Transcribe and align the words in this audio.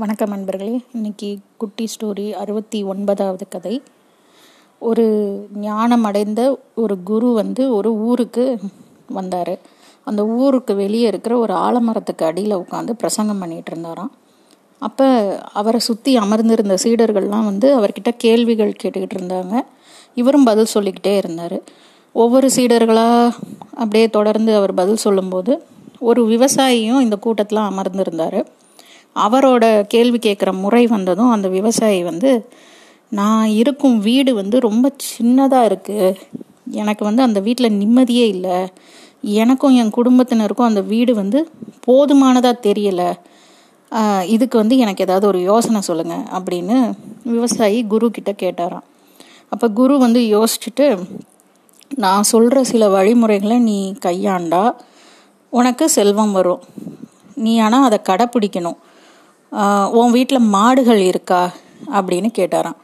வணக்கம் 0.00 0.28
நண்பர்களே 0.28 0.80
இன்னைக்கு 0.92 1.38
குட்டி 1.56 1.88
ஸ்டோரி 1.94 2.30
அறுபத்தி 2.32 2.82
ஒன்பதாவது 2.82 3.48
கதை. 3.48 3.82
ஒரு 4.78 5.04
ஞானம் 5.54 6.04
அடைந்த 6.04 6.60
ஒரு 6.74 7.02
குரு 7.02 7.32
வந்து 7.32 7.74
ஒரு 7.74 7.92
ஊருக்கு 7.94 8.58
வந்தார். 9.08 9.58
அந்த 10.04 10.26
ஊருக்கு 10.26 10.74
வெளியே 10.74 11.06
இருக்கிற 11.06 11.38
ஒரு 11.38 11.54
ஆலமரத்துக்கு 11.54 12.24
அடியில் 12.24 12.56
உட்காந்து 12.56 12.90
பிரசங்கம் 12.90 13.42
பண்ணிகிட்டு 13.42 13.70
இருந்தாராம். 13.70 14.12
அப்போ 14.78 15.38
அவரை 15.52 15.80
சுற்றி 15.80 16.16
அமர்ந்திருந்த 16.16 16.78
சீடர்கள்லாம் 16.82 17.44
வந்து 17.44 17.80
அவர்கிட்ட 17.80 18.12
கேள்விகள் 18.16 18.76
கேட்டுக்கிட்டு 18.82 19.16
இருந்தாங்க. 19.20 19.60
இவரும் 20.14 20.44
பதில் 20.44 20.72
சொல்லிக்கிட்டே 20.74 21.16
இருந்தார். 21.16 21.62
ஒவ்வொரு 22.12 22.50
சீடர்களாக 22.56 23.34
அப்படியே 23.70 24.10
தொடர்ந்து 24.10 24.56
அவர் 24.56 24.74
பதில் 24.74 25.04
சொல்லும்போது 25.06 25.62
ஒரு 25.98 26.26
விவசாயியும் 26.26 27.00
இந்த 27.00 27.16
கூட்டத்தில் 27.16 27.58
அமர்ந்திருந்தார். 27.58 28.46
அவரோட 29.24 29.64
கேள்வி 29.94 30.18
கேட்குற 30.26 30.50
முறை 30.62 30.84
வந்ததும் 30.94 31.32
அந்த 31.34 31.48
விவசாயி 31.56 32.00
வந்து 32.10 32.30
நான் 33.18 33.46
இருக்கும் 33.60 33.96
வீடு 34.06 34.30
வந்து 34.40 34.56
ரொம்ப 34.68 34.86
சின்னதாக 35.12 35.68
இருக்குது 35.70 36.16
எனக்கு 36.80 37.02
வந்து 37.08 37.22
அந்த 37.26 37.38
வீட்டில் 37.46 37.76
நிம்மதியே 37.80 38.26
இல்லை. 38.34 38.58
எனக்கும் 39.42 39.76
என் 39.80 39.96
குடும்பத்தினருக்கும் 39.96 40.68
அந்த 40.70 40.82
வீடு 40.90 41.12
வந்து 41.20 41.38
போதுமானதாக 41.86 42.62
தெரியலை. 42.66 43.08
இதுக்கு 44.34 44.56
வந்து 44.62 44.76
எனக்கு 44.84 45.04
ஏதாவது 45.06 45.26
ஒரு 45.30 45.38
யோசனை 45.50 45.80
சொல்லுங்கள் 45.88 46.26
அப்படின்னு 46.38 46.76
விவசாயி 47.32 47.78
குரு 47.92 48.06
கிட்ட 48.16 48.32
கேட்டாராம். 48.42 48.86
அப்போ 49.52 49.66
குரு 49.78 49.94
வந்து 50.04 50.20
யோசிச்சுட்டு 50.34 50.86
நான் 52.04 52.28
சொல்கிற 52.32 52.58
சில 52.70 52.84
வழிமுறைகளை 52.94 53.56
நீ 53.68 53.78
கையாண்டா 54.06 54.64
உனக்கு 55.52 55.84
செல்வம் 55.96 56.34
வரும். 56.38 56.62
நீ 57.44 57.52
ஆனால் 57.66 57.86
அதை 57.88 57.98
கடைப்பிடிக்கணும். 58.08 58.78
உன் 59.90 60.10
வீட்டில் 60.10 60.48
மாடுகள் 60.56 60.98
இருக்கா? 60.98 61.52
அப்படின்னு 61.92 62.28
கேட்டாராம். 62.38 62.78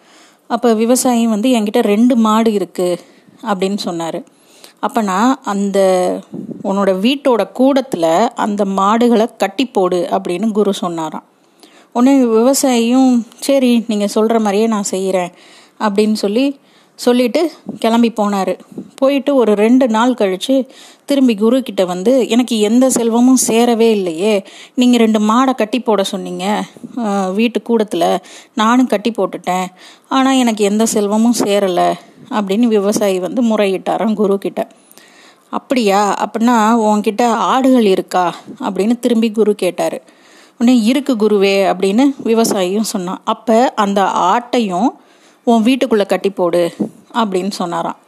அப்போ 0.47 0.75
விவசாயி 0.75 1.27
வந்து 1.27 1.49
என்கிட்ட 1.49 1.81
ரெண்டு 1.83 2.17
மாடு 2.17 2.51
இருக்குது 2.51 2.99
அப்படின்னு 3.43 3.77
சொன்னார். 3.77 4.25
அப்போ 4.81 5.03
நான் 5.03 5.39
அந்த 5.45 5.79
உன்னோட 6.63 6.91
வீட்டோட 7.01 7.53
கூடத்தில் 7.53 8.31
அந்த 8.35 8.65
மாடுகளை 8.65 9.29
கட்டி 9.37 9.67
போடு 9.67 10.09
அப்படின்னு 10.11 10.53
குரு 10.53 10.75
சொன்னாராம். 10.75 11.25
உடனே 11.93 12.23
விவசாயியும் 12.23 13.23
சரி 13.41 13.85
நீங்கள் 13.87 14.09
சொல்கிற 14.09 14.41
மாதிரியே 14.41 14.67
நான் 14.67 14.83
செய்கிறேன் 14.83 15.33
அப்படின்னு 15.81 16.13
சொல்லி 16.13 16.61
சொல்லிட்டு 16.95 17.53
கிளம்பி 17.79 18.13
போனார். 18.17 18.59
போயிட்டு 19.05 19.31
ஒரு 19.41 19.53
ரெண்டு 19.65 19.87
நாள் 19.97 20.19
கழித்து 20.21 20.57
திரும்பி 21.09 21.35
குரு 21.43 21.59
கிட்ட 21.69 21.83
வந்து 21.93 22.13
எனக்கு 22.35 22.55
எந்த 22.69 22.87
செல்வமும் 22.97 23.43
சேரவே 23.49 23.89
இல்லையே. 23.97 24.35
நீங்கள் 24.81 25.03
ரெண்டு 25.05 25.21
மாடை 25.31 25.55
கட்டி 25.55 25.81
போட 25.81 26.03
சொன்னீங்க. 26.13 26.47
வீட்டு 27.35 27.59
கூடத்தில் 27.69 28.09
நானும் 28.63 28.91
கட்டி 28.93 29.11
போட்டுட்டேன். 29.11 29.67
ஆனால் 30.17 30.41
எனக்கு 30.43 30.63
எந்த 30.71 30.87
செல்வமும் 30.95 31.41
சேரலை. 31.45 31.91
அப்படின்னு 32.39 32.67
விவசாயி 32.77 33.19
வந்து 33.25 33.41
முறையிட்டாராம் 33.51 34.19
குரு 34.21 34.37
கிட்ட. 34.45 34.61
அப்படியா? 35.57 36.01
அப்படின்னா 36.25 36.57
உன்கிட்ட 36.87 37.23
ஆடுகள் 37.55 37.87
இருக்கா? 37.95 38.25
அப்படின்னு 38.67 38.95
திரும்பி 39.05 39.29
குரு 39.39 39.55
கேட்டார். 39.63 39.99
உடனே 40.59 40.77
இருக்கு 40.91 41.13
குருவே 41.15 41.55
அப்படின்னு 41.73 42.05
விவசாயியும் 42.31 42.91
சொன்னான். 42.95 43.21
அப்போ 43.33 43.57
அந்த 43.85 44.01
ஆட்டையும் 44.31 44.89
உன் 45.51 45.67
வீட்டுக்குள்ளே 45.69 46.07
கட்டி 46.13 46.31
போடு 46.31 46.63
அப்படின்னு 47.21 47.53
சொன்னாராம். 47.61 47.99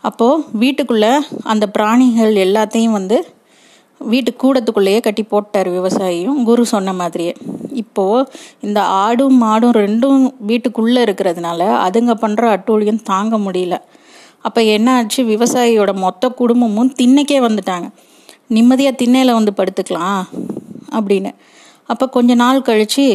அப்போது 0.00 0.44
வீட்டுக்குள்ளே 0.52 1.12
அந்த 1.42 1.66
பிராணிகள் 1.66 2.34
எல்லாத்தையும் 2.34 2.96
வந்து 2.98 3.26
வீட்டு 3.98 4.30
கூடத்துக்குள்ளேயே 4.42 5.00
கட்டி 5.00 5.22
போட்டார் 5.22 5.68
விவசாயியும். 5.68 6.42
குரு 6.42 6.66
சொன்ன 6.66 6.92
மாதிரியே. 6.92 7.34
இப்போது 7.72 8.28
இந்த 8.60 8.82
ஆடும் 8.82 9.42
மாடும் 9.42 9.74
ரெண்டும் 9.82 10.34
வீட்டுக்குள்ளே 10.38 11.04
இருக்கிறதுனால 11.04 11.60
அதுங்க 11.86 12.14
பண்ணுற 12.22 12.44
அட்டூழியம் 12.54 13.02
தாங்க 13.02 13.38
முடியல. 13.38 13.76
அப்போ 14.42 14.62
என்ன 14.62 14.94
ஆச்சு 14.94 15.22
விவசாயியோட 15.24 15.94
மொத்த 15.94 16.28
குடும்பமும் 16.28 16.94
திண்ணைக்கே 16.98 17.38
வந்துட்டாங்க. 17.46 17.88
நிம்மதியாக 18.46 18.96
திண்ணையில் 18.96 19.32
வந்து 19.32 19.52
படுத்துக்கலாம் 19.56 20.22
அப்படின்னு. 20.98 21.32
அப்போ 21.86 22.08
கொஞ்ச 22.08 22.34
நாள் 22.34 22.62
கழித்து 22.62 23.06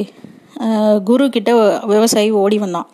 குரு 1.04 1.30
கிட்ட 1.30 1.80
விவசாயி 1.86 2.32
ஓடி 2.32 2.58
வந்தான். 2.58 2.88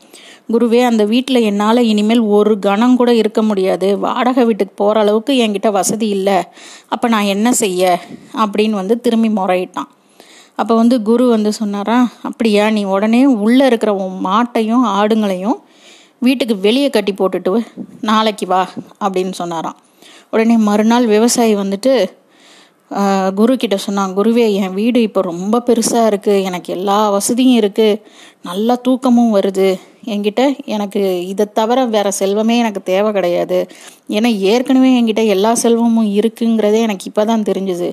குருவே 0.52 0.84
அந்த 0.84 1.06
வீட்டில் 1.06 1.42
என்னால் 1.42 1.78
இனிமேல் 1.78 2.20
ஒரு 2.20 2.60
கணம் 2.60 2.96
கூட 2.96 3.14
இருக்க 3.14 3.42
முடியாது. 3.42 4.00
வாடகை 4.00 4.46
வீட்டுக்கு 4.46 4.74
போகிற 4.76 5.00
அளவுக்கு 5.00 5.34
என்கிட்ட 5.34 5.72
வசதி 5.72 6.08
இல்லை. 6.08 6.44
அப்போ 6.90 7.08
நான் 7.08 7.24
என்ன 7.24 7.52
செய்ய? 7.52 8.00
அப்படின்னு 8.36 8.70
வந்து 8.70 9.02
திரும்பி 9.02 9.28
முறையிட்டான். 9.28 9.90
அப்போ 10.56 10.76
வந்து 10.76 11.02
குரு 11.02 11.30
வந்து 11.30 11.54
சொன்னாரா 11.54 12.10
அப்படியா 12.22 12.70
நீ 12.70 12.84
உடனே 12.84 13.26
உள்ளே 13.26 13.66
இருக்கிற 13.66 13.96
உன் 13.96 14.26
மாட்டையும் 14.26 14.86
ஆடுங்களையும் 14.86 15.60
வீட்டுக்கு 16.20 16.60
வெளியே 16.60 16.90
கட்டி 16.90 17.14
போட்டுட்டு 17.14 17.66
நாளைக்கு 18.02 18.48
வா 18.48 18.70
அப்படின்னு 19.00 19.32
சொன்னாராம். 19.32 19.78
உடனே 20.32 20.58
மறுநாள் 20.58 21.08
விவசாயி 21.08 21.56
வந்துட்டு 21.56 22.06
குரு 23.40 23.54
கிட்ட 23.58 23.76
சொன்னான் 23.84 24.16
குருவே 24.18 24.46
என் 24.62 24.74
வீடு 24.80 25.00
இப்போ 25.08 25.22
ரொம்ப 25.30 25.62
பெருசாக 25.68 26.10
இருக்குது 26.12 26.44
எனக்கு 26.50 26.70
எல்லா 26.78 26.98
வசதியும் 27.16 27.60
இருக்குது 27.62 28.00
நல்லா 28.50 28.76
தூக்கமும் 28.86 29.34
வருது. 29.38 29.70
என்கிட்ட 30.14 30.42
எனக்கு 30.76 31.02
இதை 31.32 31.46
தவிர 31.60 31.86
வேற 31.96 32.08
செல்வமே 32.20 32.56
எனக்கு 32.64 32.82
தேவை 32.92 33.10
கிடையாது. 33.18 33.60
ஏன்னா 34.18 34.30
ஏற்கனவே 34.52 34.92
என்கிட்ட 35.00 35.24
எல்லா 35.36 35.52
செல்வமும் 35.64 36.12
இருக்குங்கிறதே 36.20 36.82
எனக்கு 36.88 37.08
இப்போ 37.12 37.26
தான் 37.32 37.48
தெரிஞ்சுது. 37.50 37.90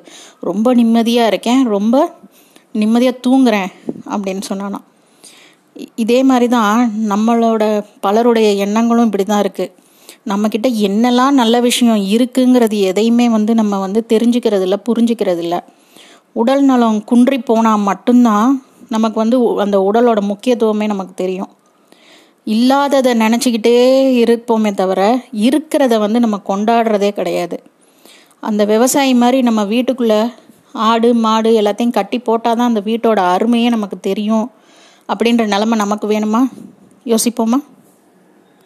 ரொம்ப 0.51 0.75
நிம்மதியாக 0.81 1.33
இருக்கேன். 1.33 1.63
ரொம்ப 1.77 1.97
நிம்மதியாக 2.83 3.23
தூங்குறேன். 3.27 3.71
அப்படின்னு 4.15 4.45
சொன்னானா 4.51 4.81
இதே 6.05 6.21
மாதிரி 6.29 6.47
தான் 6.57 6.79
நம்மளோட 7.13 7.65
பலருடைய 8.05 8.49
எண்ணங்களும் 8.65 9.09
இப்படி 9.09 9.25
தான் 9.25 9.43
இருக்குது 9.45 9.73
நம்மக்கிட்ட 10.31 10.69
என்னெல்லாம் 10.87 11.39
நல்ல 11.41 11.61
விஷயம் 11.61 12.01
இருக்குங்கிறது 12.15 12.79
எதையுமே 12.91 13.29
வந்து 13.29 13.55
நம்ம 13.55 13.79
வந்து 13.79 14.01
தெரிஞ்சுக்கிறது 14.09 14.61
இல்லை 14.61 14.79
புரிஞ்சுக்கிறது 14.89 15.39
இல்லை 15.39 15.61
உடல் 16.33 16.65
நலம் 16.65 17.05
குன்றி 17.05 17.39
போனால் 17.39 17.87
மட்டும்தான் 17.91 18.49
நமக்கு 18.89 19.19
வந்து 19.19 19.39
அந்த 19.61 19.77
உடலோட 19.89 20.21
முக்கியத்துவமே 20.21 20.87
நமக்கு 20.87 21.15
தெரியும். 21.15 21.51
இல்லாததை 22.45 23.13
நினச்சிக்கிட்டே 23.15 23.79
இருப்போமே 24.23 24.71
தவிர 24.75 25.01
இருக்கிறத 25.47 25.99
வந்து 25.99 26.21
நம்ம 26.21 26.37
கொண்டாடுறதே 26.49 27.11
கிடையாது. 27.11 27.63
அந்த 28.41 28.65
விவசாயி 28.65 29.15
மாதிரி 29.15 29.43
நம்ம 29.43 29.65
வீட்டுக்குள்ளே 29.65 30.21
ஆடு 30.73 31.15
மாடு 31.15 31.51
எல்லாத்தையும் 31.61 31.97
கட்டி 31.99 32.19
போட்டால் 32.19 32.57
தான் 32.57 32.69
அந்த 32.69 32.81
வீட்டோட 32.85 33.19
அருமையே 33.35 33.69
நமக்கு 33.69 33.97
தெரியும். 34.01 34.51
அப்படின்ற 35.09 35.47
நிலமை 35.47 35.79
நமக்கு 35.79 36.07
வேணுமா? 36.09 36.41
யோசிப்போமா? 37.05 37.59